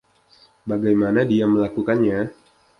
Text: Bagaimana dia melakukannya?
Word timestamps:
Bagaimana 0.69 1.19
dia 1.31 1.45
melakukannya? 1.53 2.19